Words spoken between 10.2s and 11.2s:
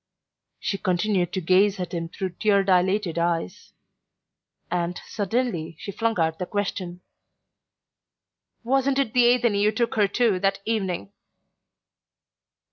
that evening?"